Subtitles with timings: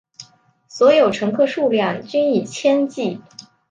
[0.67, 3.21] 所有乘客数量均以千计。